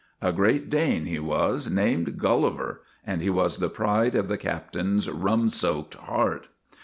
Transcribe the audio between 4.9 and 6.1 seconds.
rum soaked